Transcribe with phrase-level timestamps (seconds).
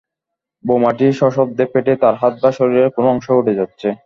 [0.65, 3.87] বোমাটি সশব্দে ফেটে তার হাত বা শরীরের কোনো অংশ উড়ে যাচ্ছে।